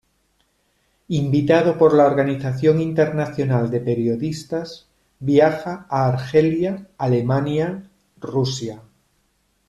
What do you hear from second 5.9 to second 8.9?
a Argelia, Alemania, Rusia.